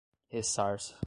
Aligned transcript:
ressarça 0.33 0.95